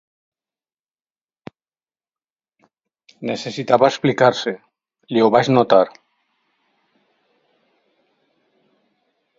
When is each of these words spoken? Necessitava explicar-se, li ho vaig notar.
Necessitava 3.31 3.91
explicar-se, 3.93 4.55
li 5.15 5.25
ho 5.25 5.29
vaig 5.37 5.53
notar. 5.59 5.83